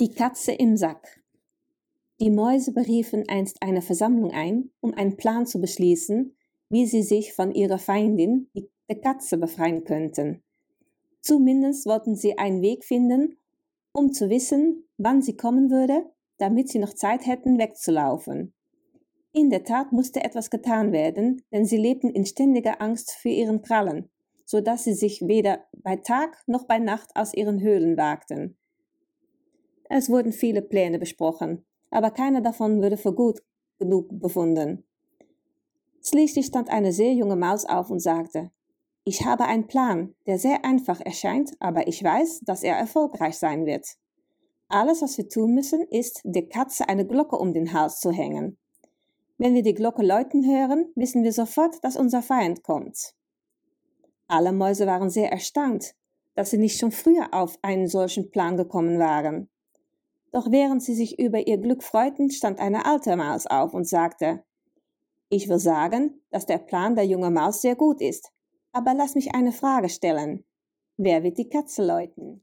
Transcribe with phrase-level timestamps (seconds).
[0.00, 1.24] Die Katze im Sack.
[2.20, 6.36] Die Mäuse beriefen einst eine Versammlung ein, um einen Plan zu beschließen,
[6.70, 8.48] wie sie sich von ihrer Feindin,
[8.88, 10.44] der Katze, befreien könnten.
[11.20, 13.38] Zumindest wollten sie einen Weg finden,
[13.90, 16.04] um zu wissen, wann sie kommen würde,
[16.36, 18.54] damit sie noch Zeit hätten, wegzulaufen.
[19.32, 23.62] In der Tat musste etwas getan werden, denn sie lebten in ständiger Angst für ihren
[23.62, 24.10] Krallen,
[24.44, 28.56] so dass sie sich weder bei Tag noch bei Nacht aus ihren Höhlen wagten.
[29.88, 33.42] Es wurden viele Pläne besprochen, aber keiner davon wurde für gut
[33.78, 34.84] genug befunden.
[36.02, 38.50] Schließlich stand eine sehr junge Maus auf und sagte,
[39.04, 43.64] ich habe einen Plan, der sehr einfach erscheint, aber ich weiß, dass er erfolgreich sein
[43.64, 43.96] wird.
[44.68, 48.58] Alles, was wir tun müssen, ist, der Katze eine Glocke um den Hals zu hängen.
[49.38, 53.14] Wenn wir die Glocke läuten hören, wissen wir sofort, dass unser Feind kommt.
[54.26, 55.94] Alle Mäuse waren sehr erstaunt,
[56.34, 59.48] dass sie nicht schon früher auf einen solchen Plan gekommen waren.
[60.32, 64.44] Doch während sie sich über ihr Glück freuten, stand eine alte Maus auf und sagte,
[65.30, 68.30] ich will sagen, dass der Plan der jungen Maus sehr gut ist,
[68.72, 70.44] aber lass mich eine Frage stellen.
[70.96, 72.42] Wer wird die Katze läuten?